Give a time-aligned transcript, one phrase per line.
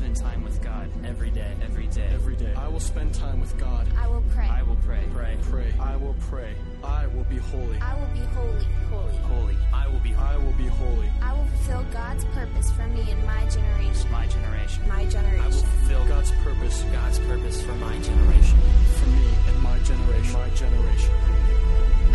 [0.00, 2.08] spend time with God every day, every day.
[2.14, 2.54] every day.
[2.56, 3.86] I will spend time with God.
[3.98, 4.48] I will pray.
[4.48, 5.04] I will pray.
[5.12, 5.36] Pray.
[5.42, 5.74] Pray.
[5.78, 6.54] I will pray.
[6.82, 7.78] I will be holy.
[7.80, 9.16] I will be holy, holy.
[9.18, 9.56] Holy.
[9.74, 11.10] I will be I will be holy.
[11.20, 14.10] I will fulfill God's purpose for me in my generation.
[14.10, 14.88] my generation.
[14.88, 15.40] My generation.
[15.40, 18.58] I will fulfill God's purpose God's purpose for my generation.
[18.96, 20.32] for me and my generation.
[20.32, 21.14] My generation.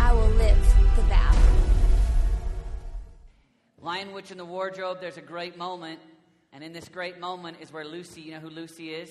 [0.00, 1.36] I will live the vow.
[3.80, 6.00] Lion Witch in the Wardrobe, there's a great moment.
[6.52, 9.10] And in this great moment is where Lucy, you know who Lucy is?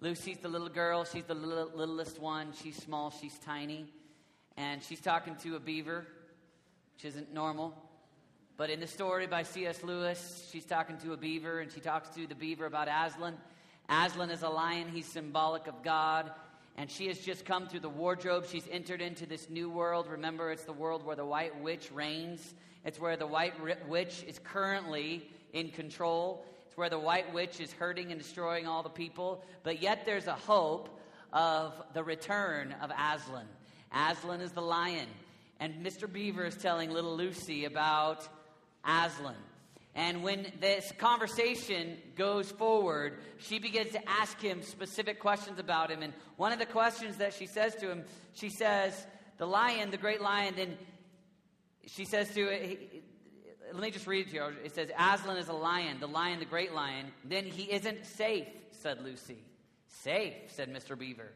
[0.00, 1.04] Lucy's the little girl.
[1.04, 2.52] She's the little, littlest one.
[2.62, 3.86] She's small, she's tiny.
[4.56, 6.06] And she's talking to a beaver,
[6.94, 7.74] which isn't normal.
[8.56, 9.82] But in the story by C.S.
[9.82, 13.36] Lewis, she's talking to a beaver, and she talks to the beaver about Aslan.
[13.88, 16.30] Aslan is a lion, he's symbolic of God.
[16.76, 18.46] And she has just come through the wardrobe.
[18.50, 20.06] She's entered into this new world.
[20.08, 22.54] Remember, it's the world where the white witch reigns.
[22.84, 23.54] It's where the white
[23.88, 26.44] witch is currently in control.
[26.66, 29.44] It's where the white witch is hurting and destroying all the people.
[29.62, 30.98] But yet there's a hope
[31.32, 33.46] of the return of Aslan.
[33.92, 35.06] Aslan is the lion.
[35.60, 36.10] And Mr.
[36.10, 38.26] Beaver is telling little Lucy about
[38.84, 39.36] Aslan.
[39.94, 46.02] And when this conversation goes forward, she begins to ask him specific questions about him.
[46.02, 49.98] And one of the questions that she says to him, she says, The lion, the
[49.98, 50.78] great lion, then
[51.86, 53.02] she says to it,
[53.72, 54.44] let me just read it to you.
[54.64, 57.06] It says, Aslan is a lion, the lion, the great lion.
[57.24, 59.38] Then he isn't safe, said Lucy.
[59.88, 60.98] Safe, said Mr.
[60.98, 61.32] Beaver.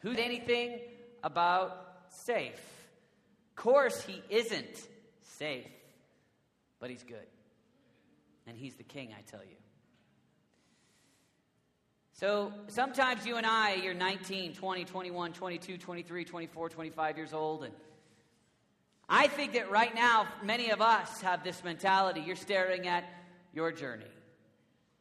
[0.00, 0.78] Who's anything
[1.22, 1.76] about
[2.08, 2.60] safe?
[3.50, 4.88] Of course he isn't
[5.38, 5.66] safe,
[6.80, 7.26] but he's good.
[8.46, 9.56] And he's the king, I tell you.
[12.12, 17.64] So sometimes you and I, you're 19, 20, 21, 22, 23, 24, 25 years old,
[17.64, 17.72] and
[19.08, 22.22] I think that right now, many of us have this mentality.
[22.24, 23.04] You're staring at
[23.52, 24.04] your journey,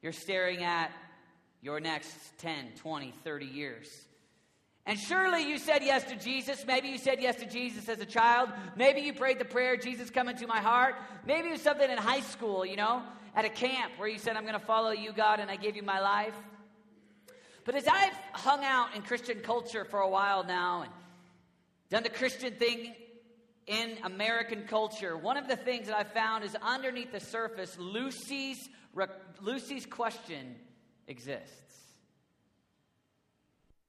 [0.02, 0.92] you're staring at
[1.62, 3.88] your next 10, 20, 30 years.
[4.86, 6.66] And surely you said yes to Jesus.
[6.66, 8.50] Maybe you said yes to Jesus as a child.
[8.76, 10.96] Maybe you prayed the prayer, Jesus, come into my heart.
[11.28, 13.04] Maybe it was something in high school, you know,
[13.36, 15.76] at a camp where you said, I'm going to follow you, God, and I gave
[15.76, 16.36] you my life.
[17.66, 20.92] But as I've hung out in Christian culture for a while now and
[21.90, 22.96] done the Christian thing
[23.68, 28.68] in American culture, one of the things that I found is underneath the surface, Lucy's,
[29.42, 30.56] Lucy's question
[31.08, 31.54] exists.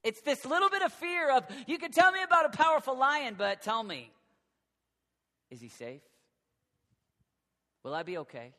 [0.02, 3.34] It's this little bit of fear of, you can tell me about a powerful lion,
[3.36, 4.10] but tell me,
[5.50, 6.02] is he safe?
[7.82, 8.52] Will I be okay?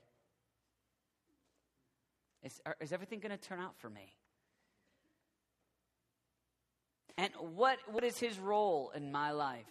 [2.44, 4.16] Is, is everything going to turn out for me?
[7.18, 9.68] And what, what is his role in my life?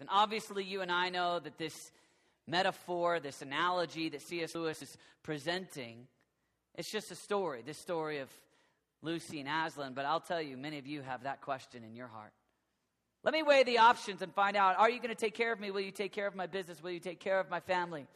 [0.00, 1.90] And obviously, you and I know that this
[2.46, 4.54] metaphor, this analogy that C.S.
[4.54, 6.06] Lewis is presenting,
[6.76, 8.30] it's just a story, this story of
[9.02, 9.92] Lucy and Aslan.
[9.94, 12.32] But I'll tell you, many of you have that question in your heart.
[13.24, 15.60] Let me weigh the options and find out are you going to take care of
[15.60, 15.70] me?
[15.70, 16.82] Will you take care of my business?
[16.82, 18.06] Will you take care of my family?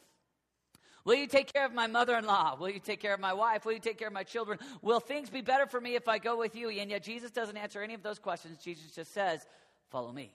[1.05, 2.55] Will you take care of my mother in law?
[2.57, 3.65] Will you take care of my wife?
[3.65, 4.57] Will you take care of my children?
[4.81, 6.69] Will things be better for me if I go with you?
[6.69, 8.57] And yet, Jesus doesn't answer any of those questions.
[8.63, 9.45] Jesus just says,
[9.89, 10.31] Follow me.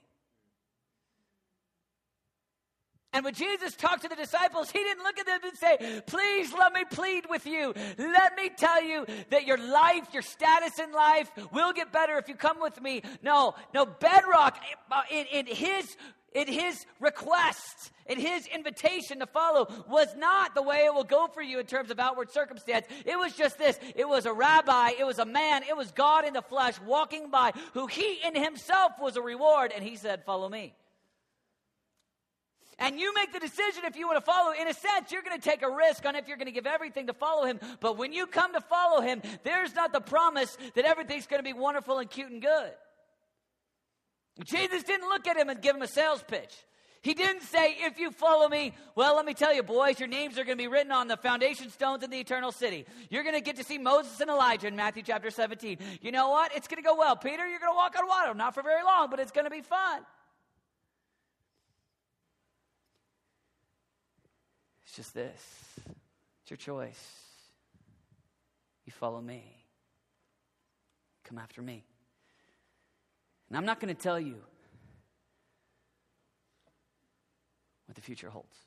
[3.11, 6.53] And when Jesus talked to the disciples, he didn't look at them and say, Please
[6.53, 7.73] let me plead with you.
[7.97, 12.29] Let me tell you that your life, your status in life will get better if
[12.29, 13.01] you come with me.
[13.23, 14.59] No, no, bedrock
[14.91, 15.95] uh, in, in his.
[16.35, 21.25] In his request, in his invitation to follow, was not the way it will go
[21.25, 22.85] for you in terms of outward circumstance.
[23.03, 26.27] It was just this it was a rabbi, it was a man, it was God
[26.27, 30.23] in the flesh walking by, who he in himself was a reward, and he said,
[30.23, 30.75] Follow me.
[32.79, 34.53] And you make the decision if you want to follow.
[34.59, 36.65] In a sense, you're going to take a risk on if you're going to give
[36.65, 37.59] everything to follow him.
[37.79, 41.43] But when you come to follow him, there's not the promise that everything's going to
[41.43, 42.71] be wonderful and cute and good.
[44.45, 46.55] Jesus didn't look at him and give him a sales pitch.
[47.01, 50.37] He didn't say, if you follow me, well, let me tell you, boys, your names
[50.37, 52.85] are going to be written on the foundation stones in the eternal city.
[53.09, 55.77] You're going to get to see Moses and Elijah in Matthew chapter 17.
[56.01, 56.53] You know what?
[56.55, 57.15] It's going to go well.
[57.15, 58.33] Peter, you're going to walk on water.
[58.33, 60.01] Not for very long, but it's going to be fun.
[64.99, 65.79] Just this
[66.41, 67.01] it's your choice.
[68.85, 69.43] You follow me,
[71.23, 71.85] come after me.
[73.47, 74.35] And I'm not going to tell you
[77.85, 78.57] what the future holds.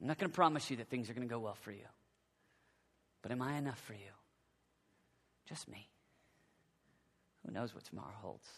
[0.00, 1.86] I'm not going to promise you that things are going to go well for you.
[3.22, 4.12] But am I enough for you?
[5.48, 5.86] Just me.
[7.46, 8.48] Who knows what tomorrow holds?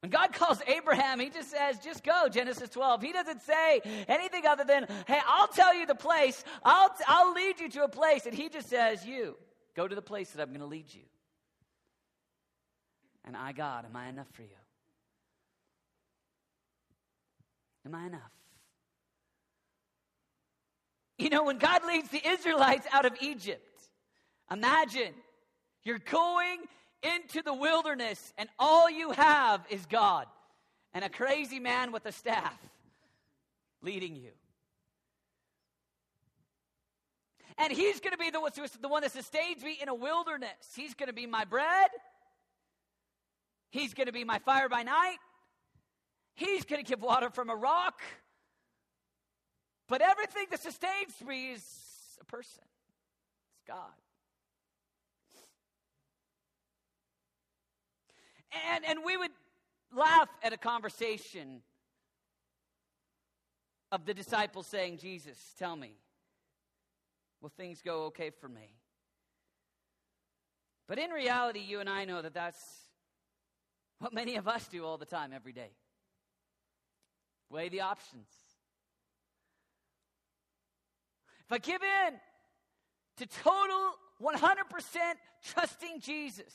[0.00, 3.02] When God calls Abraham, he just says, just go, Genesis 12.
[3.02, 6.42] He doesn't say anything other than, hey, I'll tell you the place.
[6.64, 8.24] I'll, I'll lead you to a place.
[8.24, 9.36] And he just says, you,
[9.76, 11.02] go to the place that I'm going to lead you.
[13.26, 14.48] And I, God, am I enough for you?
[17.84, 18.20] Am I enough?
[21.18, 23.82] You know, when God leads the Israelites out of Egypt,
[24.50, 25.12] imagine
[25.84, 26.60] you're going
[27.02, 30.26] into the wilderness and all you have is God
[30.92, 32.58] and a crazy man with a staff
[33.82, 34.30] leading you.
[37.58, 38.40] And he's going to be the,
[38.80, 40.50] the one that sustains me in a wilderness.
[40.74, 41.90] He's going to be my bread.
[43.70, 45.18] He's going to be my fire by night.
[46.34, 48.00] He's going to give water from a rock.
[49.88, 51.64] But everything that sustains me is
[52.20, 52.62] a person,
[53.52, 53.92] it's God.
[58.72, 59.30] And, and we would
[59.96, 61.62] laugh at a conversation
[63.92, 65.94] of the disciples saying, Jesus, tell me,
[67.40, 68.76] will things go okay for me?
[70.86, 72.60] But in reality, you and I know that that's
[73.98, 75.70] what many of us do all the time, every day.
[77.48, 78.28] Weigh the options.
[81.46, 82.14] If I give in
[83.18, 83.92] to total
[84.22, 84.96] 100%
[85.44, 86.54] trusting Jesus,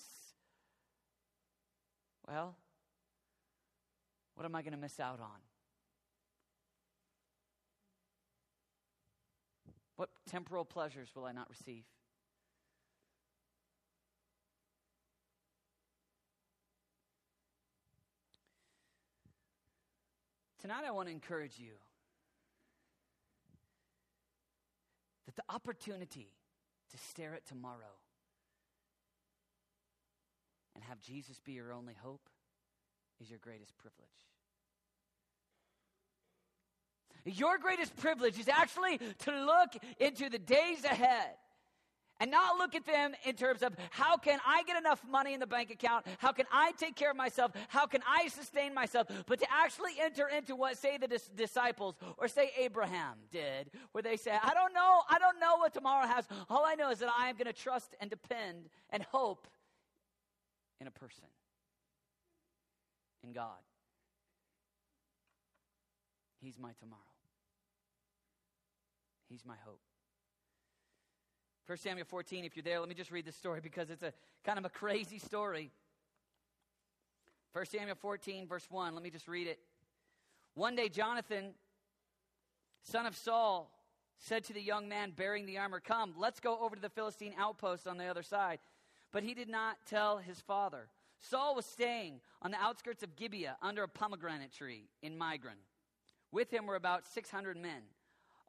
[2.28, 2.56] well,
[4.36, 5.40] what am I going to miss out on?
[9.96, 11.86] What temporal pleasures will I not receive?
[20.60, 21.74] Tonight, I want to encourage you
[25.28, 26.34] that the opportunity
[26.92, 28.00] to stare at tomorrow
[30.76, 32.30] and have Jesus be your only hope
[33.22, 34.10] is your greatest privilege.
[37.26, 39.70] Your greatest privilege is actually to look
[40.00, 41.32] into the days ahead
[42.20, 45.40] and not look at them in terms of how can I get enough money in
[45.40, 46.06] the bank account?
[46.20, 47.52] How can I take care of myself?
[47.68, 49.08] How can I sustain myself?
[49.26, 54.02] But to actually enter into what, say, the dis- disciples or say Abraham did, where
[54.02, 56.26] they say, I don't know, I don't know what tomorrow has.
[56.50, 59.48] All I know is that I am going to trust and depend and hope
[60.80, 61.26] in a person,
[63.24, 63.64] in God.
[66.42, 67.02] He's my tomorrow,
[69.30, 69.82] He's my hope.
[71.68, 74.14] 1 Samuel 14, if you're there, let me just read this story because it's a
[74.44, 75.72] kind of a crazy story.
[77.54, 79.60] 1 Samuel 14, verse 1, let me just read it.
[80.54, 81.56] One day, Jonathan,
[82.84, 83.72] son of Saul,
[84.20, 87.34] said to the young man bearing the armor, Come, let's go over to the Philistine
[87.38, 88.60] outpost on the other side.
[89.16, 90.90] But he did not tell his father.
[91.22, 95.64] Saul was staying on the outskirts of Gibeah under a pomegranate tree in Migron.
[96.34, 97.84] With him were about 600 men,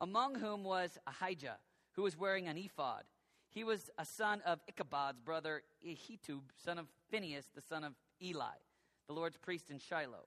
[0.00, 1.58] among whom was Ahijah
[1.92, 3.04] who was wearing an ephod.
[3.48, 8.58] He was a son of Ichabod's brother Ahitub, son of Phinehas, the son of Eli,
[9.06, 10.26] the Lord's priest in Shiloh.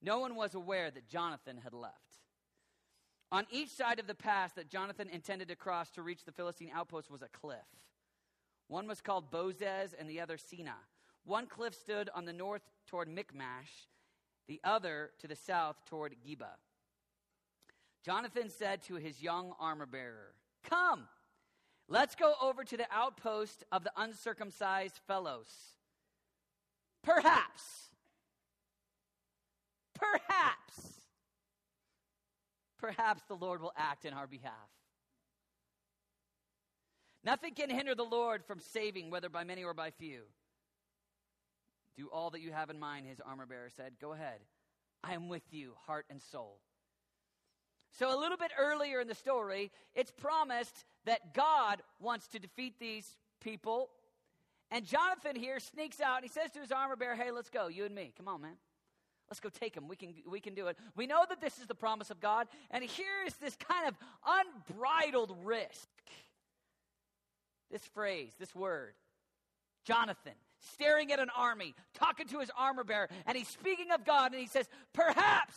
[0.00, 2.20] No one was aware that Jonathan had left.
[3.32, 6.70] On each side of the pass that Jonathan intended to cross to reach the Philistine
[6.72, 7.66] outpost was a cliff.
[8.72, 10.72] One was called Bozez and the other Seneh.
[11.26, 13.68] One cliff stood on the north toward Michmash,
[14.48, 16.52] the other to the south toward Geba.
[18.02, 20.32] Jonathan said to his young armor bearer,
[20.64, 21.06] Come,
[21.86, 25.50] let's go over to the outpost of the uncircumcised fellows.
[27.02, 27.90] Perhaps,
[29.92, 30.94] perhaps,
[32.78, 34.70] perhaps the Lord will act in our behalf.
[37.24, 40.22] Nothing can hinder the Lord from saving, whether by many or by few.
[41.96, 43.92] Do all that you have in mind, his armor bearer said.
[44.00, 44.40] Go ahead.
[45.04, 46.58] I am with you, heart and soul.
[47.98, 52.78] So, a little bit earlier in the story, it's promised that God wants to defeat
[52.80, 53.90] these people.
[54.70, 57.68] And Jonathan here sneaks out and he says to his armor bearer, Hey, let's go,
[57.68, 58.12] you and me.
[58.16, 58.56] Come on, man.
[59.28, 59.88] Let's go take him.
[59.88, 60.78] We can, we can do it.
[60.96, 62.48] We know that this is the promise of God.
[62.70, 63.94] And here is this kind of
[64.26, 65.88] unbridled risk.
[67.72, 68.92] This phrase, this word.
[69.84, 70.34] Jonathan,
[70.74, 74.40] staring at an army, talking to his armor bearer, and he's speaking of God, and
[74.40, 75.56] he says, Perhaps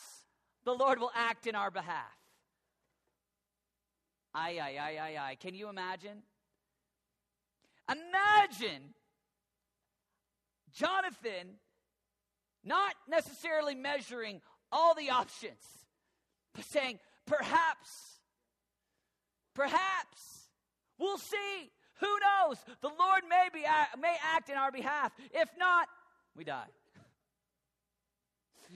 [0.64, 2.18] the Lord will act in our behalf.
[4.34, 5.38] Ay, ay, ay, ay, ay.
[5.40, 6.24] Can you imagine?
[7.90, 8.94] Imagine
[10.74, 11.60] Jonathan
[12.64, 14.42] not necessarily measuring
[14.72, 15.62] all the options,
[16.54, 18.20] but saying, perhaps,
[19.54, 20.50] perhaps,
[20.98, 21.72] we'll see.
[22.00, 22.58] Who knows?
[22.82, 23.62] The Lord may, be,
[24.00, 25.12] may act in our behalf.
[25.32, 25.88] If not,
[26.36, 26.68] we die.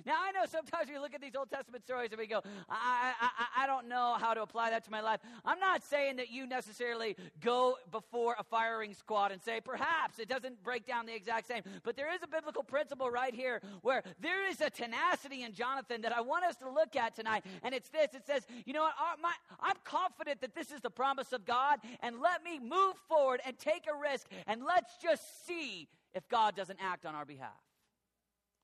[0.05, 3.13] Now, I know sometimes we look at these Old Testament stories and we go, I,
[3.21, 5.19] I, I don't know how to apply that to my life.
[5.45, 10.29] I'm not saying that you necessarily go before a firing squad and say, perhaps it
[10.29, 11.63] doesn't break down the exact same.
[11.83, 16.01] But there is a biblical principle right here where there is a tenacity in Jonathan
[16.01, 17.43] that I want us to look at tonight.
[17.63, 18.93] And it's this it says, you know what?
[19.21, 23.41] My, I'm confident that this is the promise of God, and let me move forward
[23.45, 27.49] and take a risk, and let's just see if God doesn't act on our behalf.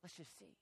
[0.04, 0.56] Let's just see.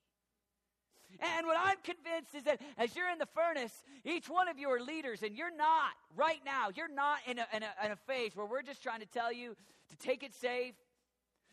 [1.19, 4.69] And what I'm convinced is that as you're in the furnace, each one of you
[4.69, 7.95] are leaders, and you're not, right now, you're not in a, in a, in a
[7.95, 9.55] phase where we're just trying to tell you
[9.89, 10.75] to take it safe.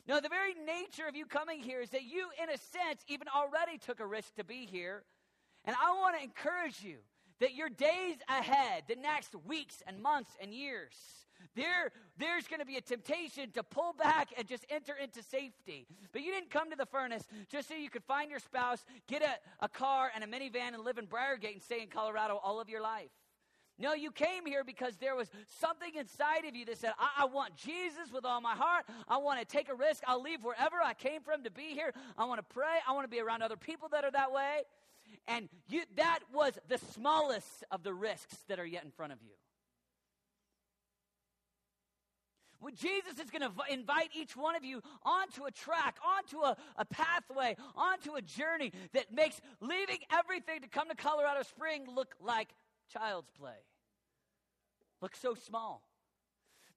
[0.08, 3.28] No, the very nature of you coming here is that you, in a sense, even
[3.28, 5.04] already took a risk to be here.
[5.64, 6.96] And I want to encourage you
[7.40, 10.94] that your days ahead, the next weeks and months and years,
[11.56, 15.86] there, there's going to be a temptation to pull back and just enter into safety.
[16.12, 19.22] But you didn't come to the furnace just so you could find your spouse, get
[19.22, 22.60] a, a car and a minivan, and live in Briargate and stay in Colorado all
[22.60, 23.10] of your life.
[23.78, 27.24] No, you came here because there was something inside of you that said, I, I,
[27.24, 28.84] want Jesus with all my heart.
[29.08, 30.02] I want to take a risk.
[30.06, 31.94] I'll leave wherever I came from to be here.
[32.18, 32.76] I want to pray.
[32.86, 34.64] I want to be around other people that are that way.
[35.26, 39.22] And you, that was the smallest of the risks that are yet in front of
[39.22, 39.32] you.
[42.60, 46.56] Well, Jesus is going to invite each one of you onto a track, onto a,
[46.76, 52.14] a pathway, onto a journey that makes leaving everything to come to Colorado Spring look
[52.20, 52.50] like
[52.92, 53.56] child's play.
[55.00, 55.82] Look so small.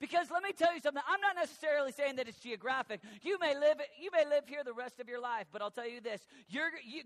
[0.03, 1.01] Because let me tell you something.
[1.07, 2.99] I'm not necessarily saying that it's geographic.
[3.21, 5.87] You may live you may live here the rest of your life, but I'll tell
[5.87, 6.19] you this:
[6.49, 6.59] you,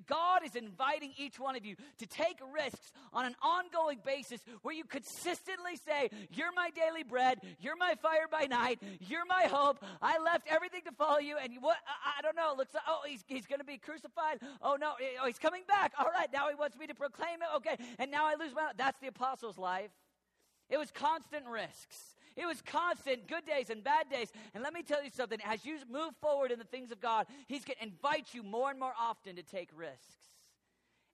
[0.08, 4.74] God is inviting each one of you to take risks on an ongoing basis, where
[4.74, 7.38] you consistently say, "You're my daily bread.
[7.60, 8.82] You're my fire by night.
[9.08, 9.78] You're my hope.
[10.02, 12.54] I left everything to follow you." And what I, I don't know.
[12.54, 14.40] It looks like oh, he's he's going to be crucified.
[14.60, 15.94] Oh no, eh, oh, he's coming back.
[16.00, 17.58] All right, now he wants me to proclaim it.
[17.58, 18.72] Okay, and now I lose my.
[18.76, 19.92] That's the apostles' life.
[20.68, 22.17] It was constant risks.
[22.38, 24.32] It was constant, good days and bad days.
[24.54, 27.26] And let me tell you something as you move forward in the things of God,
[27.48, 30.16] He's going to invite you more and more often to take risks.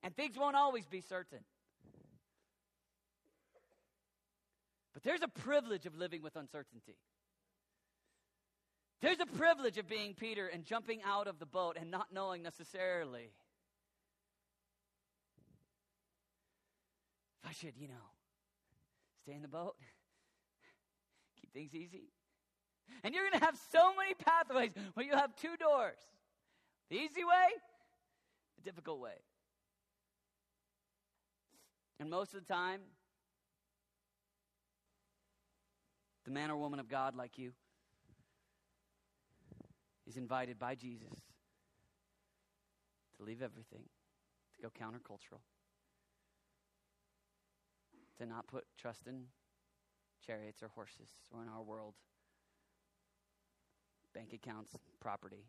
[0.03, 1.39] And things won't always be certain.
[4.93, 6.97] But there's a privilege of living with uncertainty.
[9.01, 12.43] There's a privilege of being Peter and jumping out of the boat and not knowing
[12.43, 13.31] necessarily
[17.45, 17.93] I should, you know,
[19.21, 19.75] stay in the boat
[21.53, 22.03] things easy.
[23.03, 25.97] And you're going to have so many pathways where you have two doors
[26.89, 27.47] the easy way,
[28.57, 29.15] the difficult way.
[31.99, 32.81] And most of the time,
[36.25, 37.53] the man or woman of God like you
[40.07, 41.13] is invited by Jesus
[43.17, 43.83] to leave everything,
[44.55, 45.39] to go countercultural,
[48.17, 49.23] to not put trust in
[50.25, 51.93] chariots or horses or in our world,
[54.13, 55.45] bank accounts, property,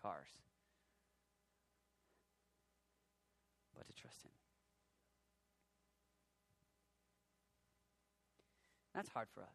[0.00, 0.28] cars,
[3.76, 4.30] but to trust Him.
[8.94, 9.54] That's hard for us.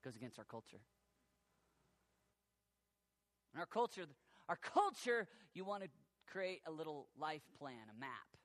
[0.00, 0.80] It goes against our culture.
[3.54, 4.06] In our culture,
[4.48, 5.88] our culture, you want to
[6.26, 8.37] create a little life plan, a map.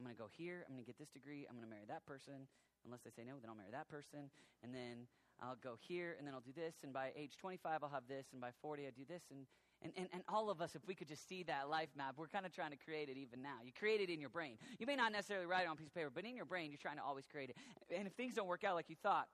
[0.00, 0.64] I'm going to go here.
[0.64, 1.44] I'm going to get this degree.
[1.44, 2.48] I'm going to marry that person.
[2.88, 4.32] Unless they say no, then I'll marry that person.
[4.64, 5.04] And then
[5.44, 6.80] I'll go here, and then I'll do this.
[6.80, 8.32] And by age 25, I'll have this.
[8.32, 9.20] And by 40, I'll do this.
[9.28, 9.44] And,
[9.84, 12.32] and, and, and all of us, if we could just see that life map, we're
[12.32, 13.60] kind of trying to create it even now.
[13.60, 14.56] You create it in your brain.
[14.80, 16.72] You may not necessarily write it on a piece of paper, but in your brain,
[16.72, 17.56] you're trying to always create it.
[17.92, 19.28] And if things don't work out like you thought,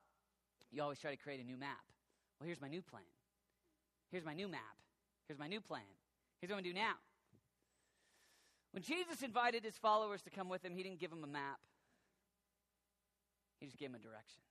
[0.75, 1.87] you always try to create a new map.
[2.40, 3.06] Well, here's my new plan.
[4.11, 4.75] Here's my new map.
[5.28, 5.87] Here's my new plan.
[6.40, 6.99] Here's what I'm going to do now.
[8.76, 11.56] When Jesus invited his followers to come with him, he didn't give them a map.
[13.59, 14.45] He just gave them a direction.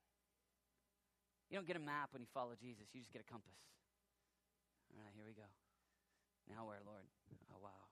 [1.51, 3.53] You don't get a map when you follow Jesus, you just get a compass.
[4.89, 5.45] All right, here we go.
[6.49, 7.05] Now where, Lord?
[7.53, 7.85] Oh, wow.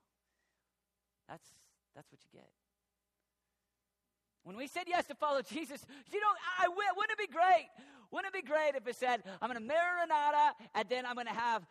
[1.28, 1.46] That's,
[1.94, 2.50] that's what you get.
[4.42, 7.70] When we said yes to follow Jesus, you know, I, wouldn't it be great?
[8.10, 11.14] Wouldn't it be great if it said, I'm going to marry Renata, and then I'm
[11.14, 11.62] going to have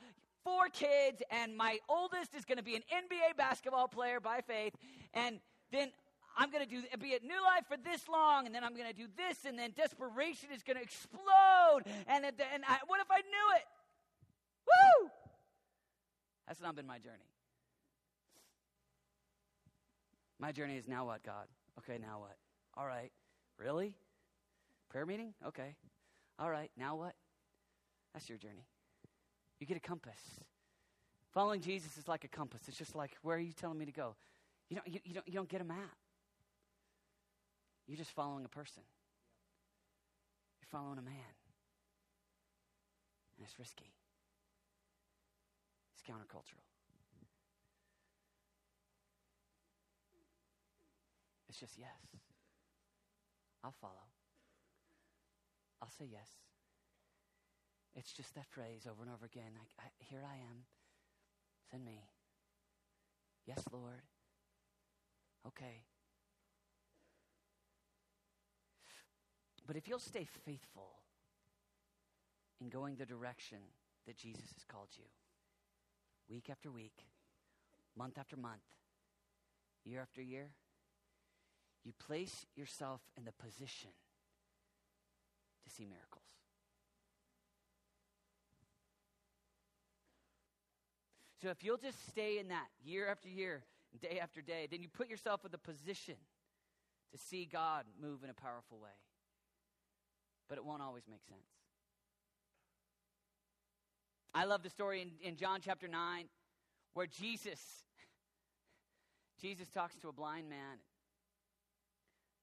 [0.43, 4.73] four kids, and my oldest is going to be an NBA basketball player by faith,
[5.13, 5.39] and
[5.71, 5.91] then
[6.37, 8.87] I'm going to do be at New Life for this long, and then I'm going
[8.87, 11.81] to do this, and then desperation is going to explode.
[12.07, 13.65] And, and I, what if I knew it?
[14.67, 15.09] Woo!
[16.47, 17.29] That's not been my journey.
[20.39, 21.45] My journey is now what, God?
[21.79, 22.35] Okay, now what?
[22.75, 23.11] All right.
[23.57, 23.95] Really?
[24.89, 25.33] Prayer meeting?
[25.47, 25.75] Okay.
[26.39, 27.13] All right, now what?
[28.13, 28.65] That's your journey.
[29.63, 30.19] You get a compass
[31.31, 32.63] Following Jesus is like a compass.
[32.67, 34.13] It's just like, where are you telling me to go?
[34.69, 35.95] You don't, you, you don't, you don't get a map.
[37.87, 38.83] You're just following a person.
[40.59, 41.33] You're following a man.
[43.37, 43.93] And it's risky.
[45.93, 46.61] It's countercultural.
[51.47, 51.87] It's just yes.
[53.63, 53.93] I'll follow.
[55.81, 56.27] I'll say yes.
[57.95, 59.51] It's just that phrase over and over again.
[59.55, 60.65] I, I, here I am.
[61.69, 62.01] Send me.
[63.45, 64.01] Yes, Lord.
[65.47, 65.83] Okay.
[69.65, 70.99] But if you'll stay faithful
[72.59, 73.59] in going the direction
[74.05, 75.05] that Jesus has called you,
[76.29, 77.05] week after week,
[77.97, 78.61] month after month,
[79.85, 80.49] year after year,
[81.83, 83.91] you place yourself in the position
[85.63, 86.42] to see miracles.
[91.43, 93.65] So if you'll just stay in that year after year,
[94.01, 96.15] day after day, then you put yourself in the position
[97.11, 98.95] to see God move in a powerful way.
[100.47, 101.43] But it won't always make sense.
[104.33, 106.25] I love the story in, in John chapter 9
[106.93, 107.59] where Jesus
[109.41, 110.77] Jesus talks to a blind man.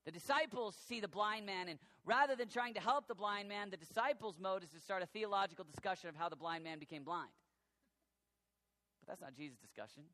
[0.04, 3.70] The disciples see the blind man, and rather than trying to help the blind man,
[3.70, 7.02] the disciples' mode is to start a theological discussion of how the blind man became
[7.02, 7.30] blind.
[9.10, 10.04] That's not Jesus' discussion.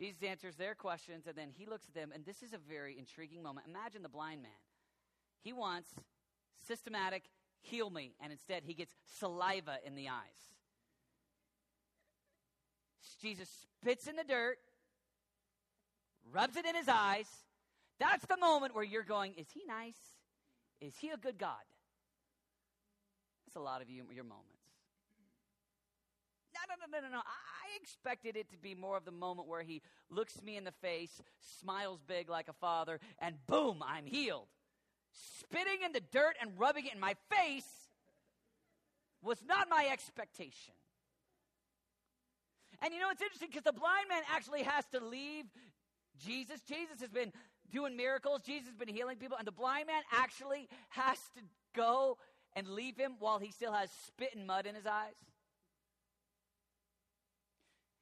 [0.00, 2.98] Jesus answers their questions, and then he looks at them, and this is a very
[2.98, 3.66] intriguing moment.
[3.68, 4.50] Imagine the blind man.
[5.42, 5.90] He wants
[6.66, 7.24] systematic
[7.60, 10.14] heal me, and instead he gets saliva in the eyes.
[13.20, 13.48] Jesus
[13.82, 14.56] spits in the dirt,
[16.32, 17.26] rubs it in his eyes.
[18.00, 19.98] That's the moment where you're going, Is he nice?
[20.80, 21.62] Is he a good God?
[23.46, 24.53] That's a lot of you, your moments.
[26.68, 27.20] No, no, no, no, no.
[27.20, 30.72] I expected it to be more of the moment where he looks me in the
[30.72, 31.22] face,
[31.60, 34.48] smiles big like a father, and boom, I'm healed.
[35.40, 37.68] Spitting in the dirt and rubbing it in my face
[39.22, 40.74] was not my expectation.
[42.82, 45.44] And you know, it's interesting because the blind man actually has to leave
[46.18, 46.60] Jesus.
[46.62, 47.32] Jesus has been
[47.70, 51.42] doing miracles, Jesus has been healing people, and the blind man actually has to
[51.74, 52.18] go
[52.54, 55.14] and leave him while he still has spit and mud in his eyes.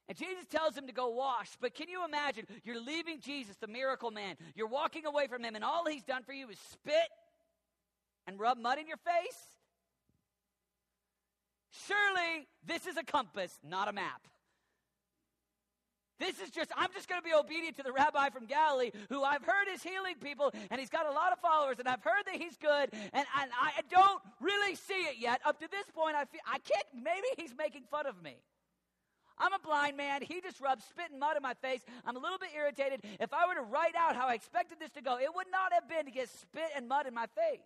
[0.09, 1.49] And Jesus tells him to go wash.
[1.61, 2.45] But can you imagine?
[2.63, 4.35] You're leaving Jesus, the miracle man.
[4.55, 7.09] You're walking away from him, and all he's done for you is spit
[8.27, 9.39] and rub mud in your face?
[11.87, 14.27] Surely this is a compass, not a map.
[16.19, 19.23] This is just, I'm just going to be obedient to the rabbi from Galilee who
[19.23, 22.23] I've heard is healing people and he's got a lot of followers and I've heard
[22.27, 25.41] that he's good and, and I don't really see it yet.
[25.43, 28.35] Up to this point, I feel, I can't, maybe he's making fun of me.
[29.43, 30.21] I'm a blind man.
[30.21, 31.81] He just rubs spit and mud in my face.
[32.05, 33.01] I'm a little bit irritated.
[33.19, 35.73] If I were to write out how I expected this to go, it would not
[35.73, 37.59] have been to get spit and mud in my face.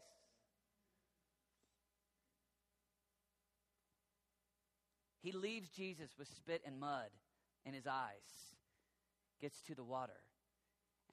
[5.21, 7.09] He leaves Jesus with spit and mud
[7.63, 8.55] in his eyes,
[9.39, 10.21] gets to the water,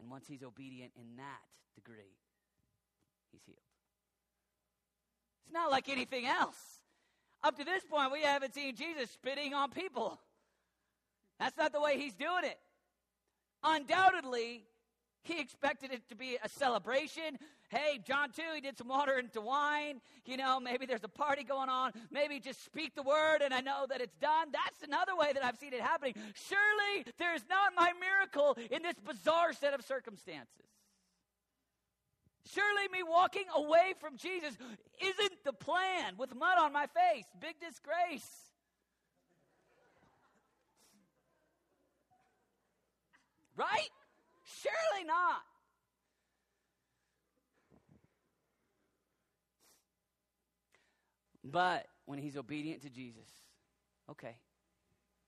[0.00, 1.42] and once he's obedient in that
[1.74, 2.16] degree,
[3.32, 3.58] he's healed.
[5.44, 6.56] It's not like anything else.
[7.42, 10.20] Up to this point, we haven't seen Jesus spitting on people.
[11.38, 12.58] That's not the way he's doing it.
[13.62, 14.64] Undoubtedly,
[15.22, 17.38] he expected it to be a celebration.
[17.70, 20.00] Hey, John 2, he did some water into wine.
[20.26, 21.92] You know, maybe there's a party going on.
[22.10, 24.48] Maybe just speak the word and I know that it's done.
[24.52, 26.14] That's another way that I've seen it happening.
[26.34, 30.66] Surely there's not my miracle in this bizarre set of circumstances.
[32.52, 34.56] Surely me walking away from Jesus
[35.02, 37.24] isn't the plan with mud on my face.
[37.40, 38.28] Big disgrace.
[43.56, 43.90] Right?
[44.44, 45.42] Surely not.
[51.44, 53.28] But when he's obedient to Jesus,
[54.10, 54.36] okay,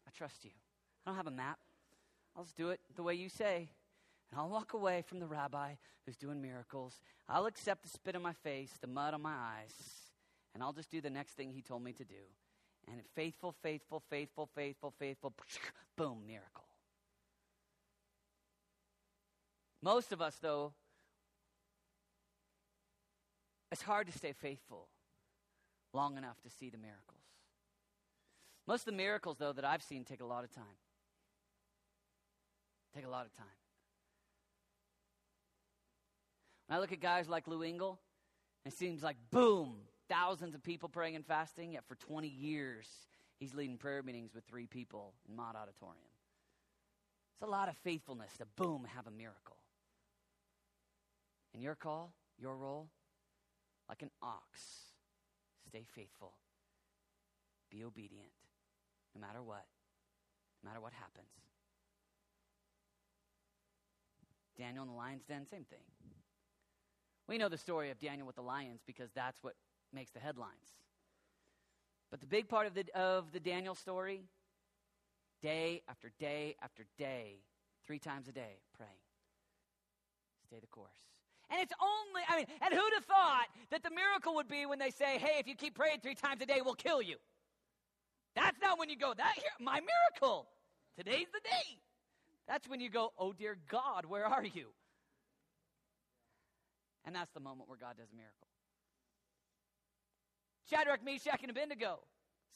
[0.06, 0.50] I trust you.
[1.04, 1.58] I don't have a map.
[2.34, 3.68] I'll just do it the way you say.
[4.30, 7.00] And I'll walk away from the rabbi who's doing miracles.
[7.28, 9.74] I'll accept the spit on my face, the mud on my eyes,
[10.54, 12.14] and I'll just do the next thing he told me to do.
[12.88, 15.34] And faithful, faithful, faithful, faithful, faithful,
[15.96, 16.65] boom, miracle.
[19.82, 20.72] Most of us, though,
[23.70, 24.88] it's hard to stay faithful
[25.92, 27.02] long enough to see the miracles.
[28.66, 30.64] Most of the miracles, though, that I've seen take a lot of time.
[32.94, 33.46] Take a lot of time.
[36.66, 38.00] When I look at guys like Lou Engle,
[38.64, 39.76] it seems like boom,
[40.08, 42.88] thousands of people praying and fasting, yet for 20 years
[43.38, 46.00] he's leading prayer meetings with three people in Mott Auditorium.
[47.34, 49.56] It's a lot of faithfulness to boom, have a miracle.
[51.56, 52.90] And your call, your role,
[53.88, 54.60] like an ox,
[55.66, 56.34] stay faithful,
[57.70, 58.28] be obedient,
[59.14, 59.64] no matter what,
[60.62, 61.32] no matter what happens.
[64.58, 65.80] Daniel in the lion's den, same thing.
[67.26, 69.54] We know the story of Daniel with the lions because that's what
[69.94, 70.74] makes the headlines.
[72.10, 74.24] But the big part of the, of the Daniel story,
[75.40, 77.36] day after day after day,
[77.86, 78.92] three times a day, praying.
[80.44, 81.15] Stay the course.
[81.50, 84.78] And it's only, I mean, and who'd have thought that the miracle would be when
[84.78, 87.16] they say, hey, if you keep praying three times a day, we'll kill you.
[88.34, 90.48] That's not when you go, that here, my miracle.
[90.96, 91.78] Today's the day.
[92.48, 94.66] That's when you go, oh dear God, where are you?
[97.04, 98.48] And that's the moment where God does a miracle.
[100.68, 102.00] Shadrach, Meshach, and Abednego,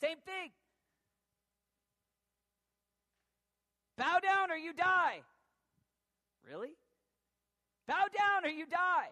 [0.01, 0.51] same thing.
[3.97, 5.21] Bow down or you die.
[6.49, 6.73] Really?
[7.91, 9.11] Bow down or you die.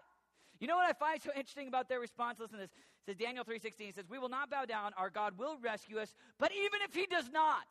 [0.61, 2.39] You know what I find so interesting about their response?
[2.39, 2.71] Listen to this.
[2.71, 6.15] It says Daniel 3:16 says, "We will not bow down, our God will rescue us,
[6.37, 7.67] but even if he does not."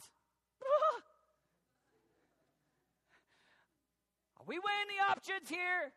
[4.36, 5.94] Are we weighing the options here?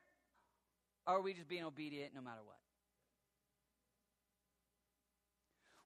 [1.05, 2.59] Or are we just being obedient no matter what?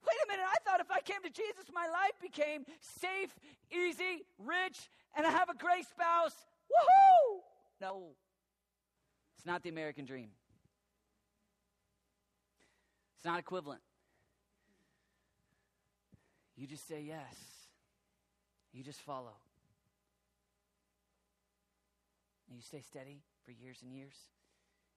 [0.06, 3.34] Wait a minute, I thought if I came to Jesus, my life became safe,
[3.72, 6.46] easy, rich, and I have a great spouse.
[6.70, 7.42] Woohoo!
[7.80, 8.14] No.
[9.36, 10.30] It's not the American dream.
[13.16, 13.80] It's not equivalent.
[16.56, 17.36] You just say yes.
[18.72, 19.36] You just follow.
[22.48, 24.14] And you stay steady for years and years.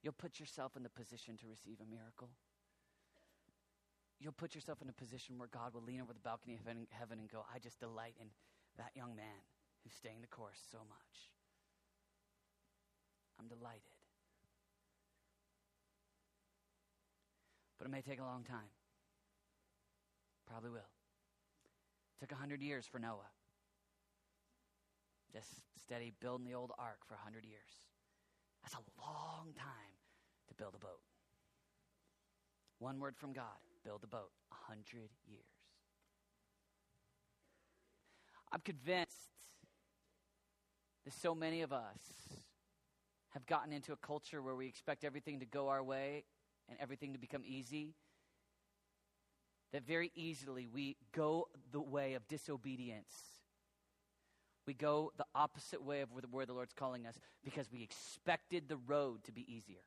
[0.02, 2.30] You'll put yourself in the position to receive a miracle.
[4.20, 7.20] You'll put yourself in a position where God will lean over the balcony of heaven
[7.20, 8.28] and go, I just delight in
[8.78, 9.44] that young man
[9.84, 11.32] who's staying the course so much.
[13.40, 13.89] I'm delighted.
[17.80, 18.70] But it may take a long time.
[20.46, 20.78] Probably will.
[20.78, 23.32] It took 100 years for Noah.
[25.34, 25.48] Just
[25.82, 27.88] steady building the old ark for 100 years.
[28.62, 29.96] That's a long time
[30.50, 31.02] to build a boat.
[32.80, 34.32] One word from God build a boat.
[34.52, 35.44] A hundred years.
[38.52, 39.16] I'm convinced
[41.06, 42.00] that so many of us
[43.30, 46.24] have gotten into a culture where we expect everything to go our way
[46.70, 47.94] and everything to become easy.
[49.72, 53.14] That very easily we go the way of disobedience.
[54.66, 58.78] We go the opposite way of where the Lord's calling us because we expected the
[58.78, 59.82] road to be easier.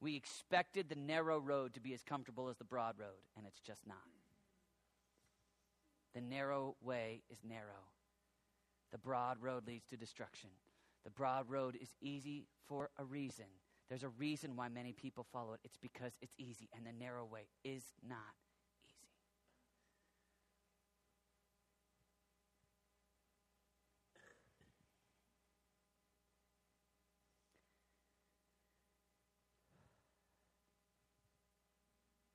[0.00, 3.60] We expected the narrow road to be as comfortable as the broad road, and it's
[3.60, 3.96] just not.
[6.14, 7.90] The narrow way is narrow.
[8.92, 10.50] The broad road leads to destruction.
[11.04, 13.46] The broad road is easy for a reason.
[13.88, 15.60] There's a reason why many people follow it.
[15.64, 18.18] It's because it's easy, and the narrow way is not
[18.82, 19.06] easy.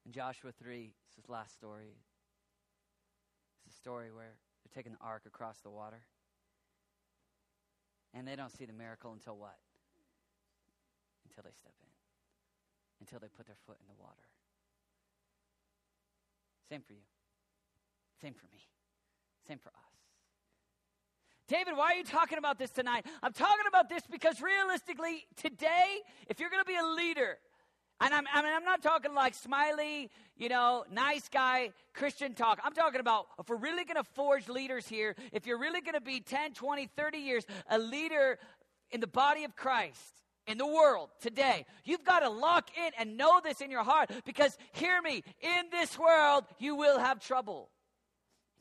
[0.05, 1.95] In Joshua 3, it's his last story.
[3.65, 6.01] It's a story where they're taking the ark across the water.
[8.13, 9.55] And they don't see the miracle until what?
[11.31, 11.89] Until they step in.
[12.99, 14.27] Until they put their foot in the water.
[16.69, 17.07] Same for you.
[18.21, 18.59] Same for me.
[19.47, 19.91] Same for us.
[21.47, 23.05] David, why are you talking about this tonight?
[23.23, 27.37] I'm talking about this because realistically, today, if you're going to be a leader,
[27.99, 32.59] and I'm, I mean, I'm not talking like smiley, you know, nice guy Christian talk.
[32.63, 35.95] I'm talking about if we're really going to forge leaders here, if you're really going
[35.95, 38.37] to be 10, 20, 30 years a leader
[38.91, 43.17] in the body of Christ, in the world today, you've got to lock in and
[43.17, 47.69] know this in your heart because, hear me, in this world, you will have trouble.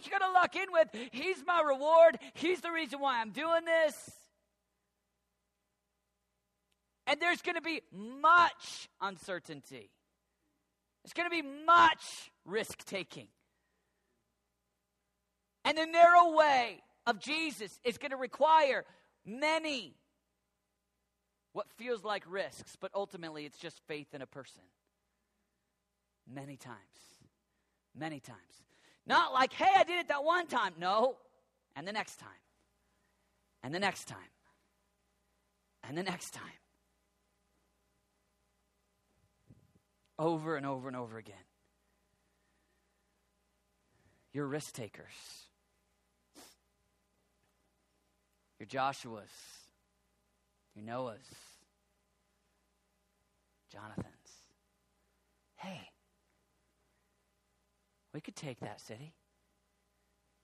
[0.02, 2.18] You got to lock in with, He's my reward.
[2.34, 4.10] He's the reason why I'm doing this.
[7.06, 9.90] And there's going to be much uncertainty.
[11.02, 13.26] There's going to be much risk taking.
[15.64, 18.84] And the narrow way of Jesus is going to require
[19.26, 19.94] many
[21.52, 24.62] what feels like risks, but ultimately it's just faith in a person.
[26.32, 26.76] Many times.
[27.96, 28.38] Many times.
[29.06, 30.74] Not like, hey, I did it that one time.
[30.78, 31.16] No.
[31.74, 32.28] And the next time.
[33.62, 34.18] And the next time.
[35.82, 36.60] And the next time.
[40.20, 41.34] over and over and over again.
[44.32, 45.06] You're risk takers.
[48.58, 49.30] You're Joshua's.
[50.80, 51.28] Noah's.
[53.70, 54.06] Jonathan's.
[55.56, 55.90] Hey,
[58.12, 59.14] we could take that city.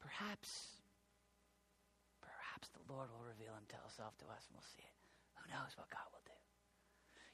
[0.01, 0.69] Perhaps,
[2.21, 4.95] perhaps the Lord will reveal himself to us and we'll see it.
[5.37, 6.33] Who knows what God will do?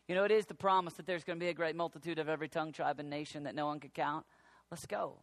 [0.09, 2.29] You know, it is the promise that there's going to be a great multitude of
[2.29, 4.25] every tongue, tribe, and nation that no one could count.
[4.71, 5.21] Let's go.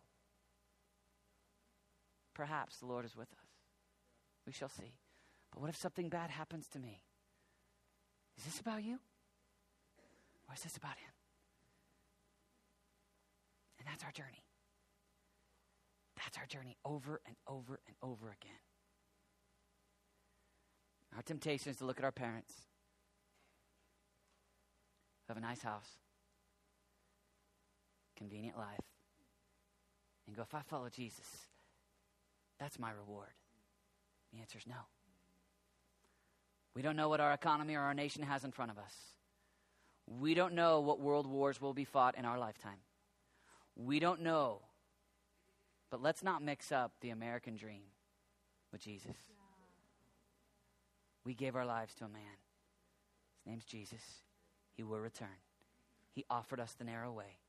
[2.35, 3.49] Perhaps the Lord is with us.
[4.45, 4.93] We shall see.
[5.51, 7.01] But what if something bad happens to me?
[8.39, 8.99] Is this about you?
[10.47, 11.11] Or is this about Him?
[13.79, 14.43] And that's our journey.
[16.15, 18.61] That's our journey over and over and over again.
[21.15, 22.53] Our temptation is to look at our parents,
[25.27, 25.97] who have a nice house,
[28.15, 28.79] convenient life,
[30.27, 31.47] and go, if I follow Jesus,
[32.57, 33.33] that's my reward.
[34.31, 34.75] The answer is no.
[36.79, 38.93] We don't know what our economy or our nation has in front of us.
[40.07, 42.79] We don't know what world wars will be fought in our lifetime.
[43.75, 44.61] We don't know.
[45.91, 47.81] But let's not mix up the American dream
[48.71, 49.17] with Jesus.
[51.25, 52.21] We gave our lives to a man.
[53.35, 54.23] His name's Jesus.
[54.77, 55.27] He will return.
[56.13, 57.39] He offered us the narrow way.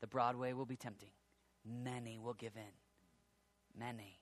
[0.00, 1.10] The broad way will be tempting.
[1.64, 3.80] Many will give in.
[3.80, 4.20] Many.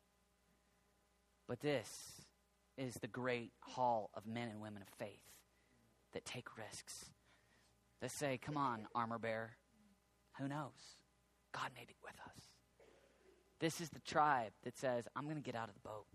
[1.46, 2.23] But this
[2.76, 5.22] is the great hall of men and women of faith
[6.12, 7.06] that take risks.
[8.00, 9.56] That say, come on, armor bearer.
[10.38, 10.98] Who knows?
[11.52, 12.42] God may be with us.
[13.60, 16.06] This is the tribe that says, I'm going to get out of the boat.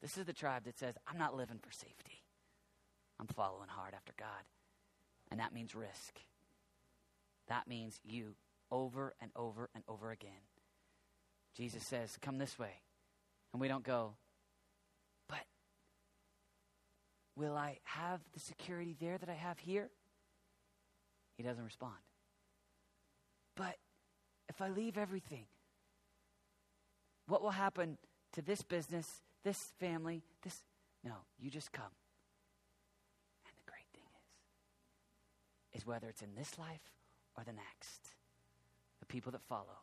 [0.00, 2.22] This is the tribe that says, I'm not living for safety.
[3.20, 4.44] I'm following hard after God.
[5.30, 6.18] And that means risk.
[7.48, 8.34] That means you
[8.70, 10.30] over and over and over again.
[11.56, 12.82] Jesus says, Come this way.
[13.52, 14.14] And we don't go,
[15.28, 15.44] But
[17.38, 19.88] will I have the security there that I have here?
[21.36, 21.94] He doesn't respond.
[23.54, 23.76] But
[24.48, 25.46] if I leave everything,
[27.28, 27.96] what will happen
[28.32, 30.62] to this business, this family, this?
[31.04, 31.84] No, you just come.
[33.46, 34.02] And the great thing
[35.72, 36.92] is, is whether it's in this life
[37.36, 38.14] or the next,
[38.98, 39.78] the people that follow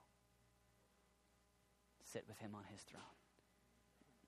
[2.15, 3.03] sit with him on his throne.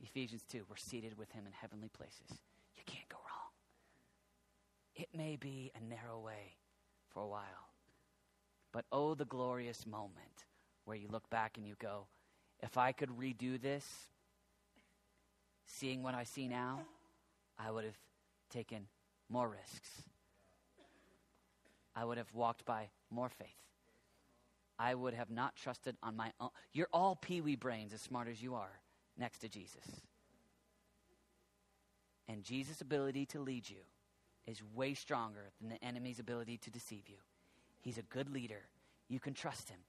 [0.03, 2.41] Ephesians 2, we're seated with him in heavenly places.
[2.75, 3.51] You can't go wrong.
[4.97, 6.55] It may be a narrow way
[7.09, 7.69] for a while,
[8.73, 10.45] but oh, the glorious moment
[10.85, 12.07] where you look back and you go,
[12.61, 13.85] if I could redo this,
[15.67, 16.79] seeing what I see now,
[17.59, 17.97] I would have
[18.49, 18.87] taken
[19.29, 19.89] more risks.
[21.95, 23.47] I would have walked by more faith.
[24.79, 26.49] I would have not trusted on my own.
[26.73, 28.79] You're all peewee brains, as smart as you are,
[29.15, 29.85] next to Jesus.
[32.27, 33.77] And Jesus' ability to lead you
[34.47, 37.17] is way stronger than the enemy's ability to deceive you.
[37.81, 38.63] He's a good leader.
[39.09, 39.79] You can trust him.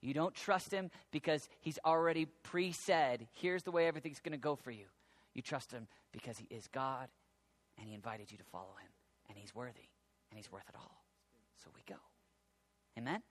[0.00, 4.38] You don't trust him because he's already pre said, here's the way everything's going to
[4.38, 4.86] go for you.
[5.34, 7.08] You trust him because he is God
[7.78, 8.90] and he invited you to follow him.
[9.28, 9.88] And he's worthy
[10.30, 11.04] and he's worth it all.
[11.62, 11.98] So we go.
[12.98, 13.22] Amen?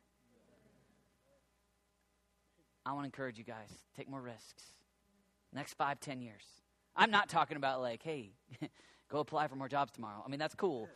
[2.85, 4.73] I want to encourage you guys take more risks.
[5.53, 6.43] Next five, ten years.
[6.95, 8.31] I'm not talking about like, hey,
[9.09, 10.23] go apply for more jobs tomorrow.
[10.25, 10.87] I mean, that's cool.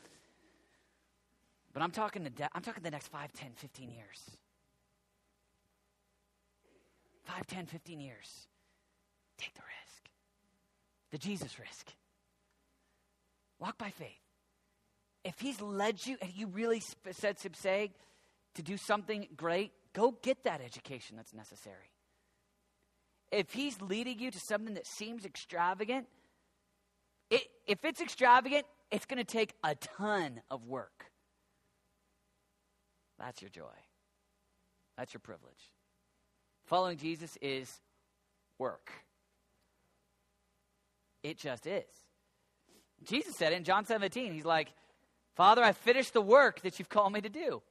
[1.73, 4.37] But I'm talking, to de- I'm talking the next 5, 10, 15 years.
[7.25, 8.47] 5, 10, 15 years.
[9.37, 10.09] Take the risk.
[11.11, 11.93] The Jesus risk.
[13.59, 14.09] Walk by faith.
[15.23, 17.91] If he's led you and you really sp- said say
[18.55, 21.91] to do something great, go get that education that's necessary.
[23.31, 26.07] If he's leading you to something that seems extravagant,
[27.29, 31.11] it, if it's extravagant, it's going to take a ton of work.
[33.19, 33.63] That's your joy.
[34.97, 35.71] That's your privilege.
[36.65, 37.81] Following Jesus is
[38.57, 38.91] work.
[41.23, 41.83] It just is.
[43.03, 44.69] Jesus said in John 17, He's like,
[45.35, 47.61] Father, I finished the work that you've called me to do.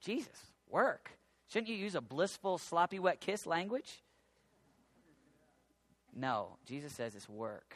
[0.00, 0.36] Jesus,
[0.68, 1.10] work.
[1.48, 4.02] Shouldn't you use a blissful, sloppy, wet kiss language?
[6.14, 7.74] No, Jesus says it's work.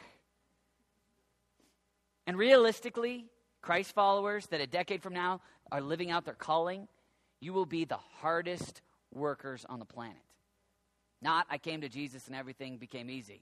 [2.29, 3.25] And realistically,
[3.59, 6.87] Christ followers that a decade from now are living out their calling,
[7.41, 10.21] you will be the hardest workers on the planet.
[11.23, 13.41] Not, I came to Jesus and everything became easy.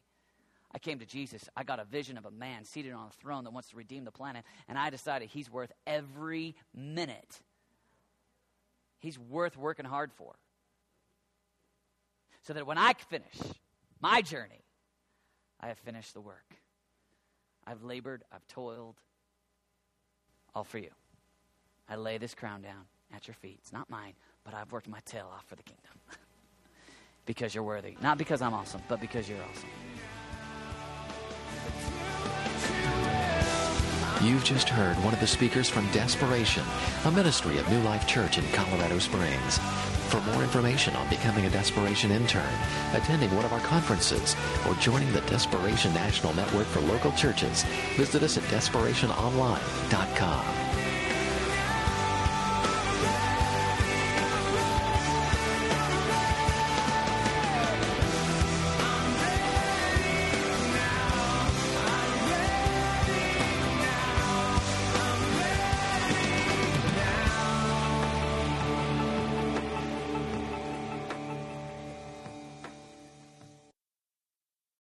[0.74, 1.50] I came to Jesus.
[1.54, 4.06] I got a vision of a man seated on a throne that wants to redeem
[4.06, 7.42] the planet, and I decided he's worth every minute.
[9.02, 10.36] He's worth working hard for.
[12.44, 13.36] so that when I finish
[14.00, 14.64] my journey,
[15.60, 16.56] I have finished the work.
[17.68, 18.96] I've labored, I've toiled,
[20.56, 20.90] all for you.
[21.90, 23.58] I lay this crown down at your feet.
[23.62, 24.14] It's not mine,
[24.46, 25.92] but I've worked my tail off for the kingdom.
[27.26, 27.98] because you're worthy.
[28.02, 29.70] Not because I'm awesome, but because you're awesome.
[34.24, 36.64] You've just heard one of the speakers from Desperation,
[37.06, 39.60] a ministry of New Life Church in Colorado Springs.
[40.08, 42.48] For more information on becoming a Desperation intern,
[42.94, 47.64] attending one of our conferences, or joining the Desperation National Network for local churches,
[47.98, 50.67] visit us at desperationonline.com.